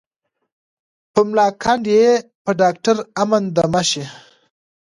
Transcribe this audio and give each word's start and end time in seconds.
په 1.13 1.21
ملاکنډ 1.29 1.83
یې 1.97 2.07
په 2.43 2.51
ډاکټر 2.61 2.95
امن 3.21 3.43
دمه 3.55 3.81
شي. 3.89 4.03